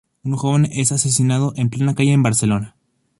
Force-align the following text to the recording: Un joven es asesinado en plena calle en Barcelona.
Un 0.23 0.35
joven 0.35 0.65
es 0.71 0.91
asesinado 0.91 1.53
en 1.57 1.69
plena 1.69 1.93
calle 1.93 2.11
en 2.13 2.23
Barcelona. 2.23 2.75